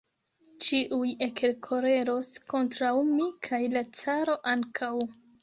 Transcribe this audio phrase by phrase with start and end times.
[0.67, 4.93] Ĉiuj ekkoleros kontraŭ mi kaj la caro ankaŭ!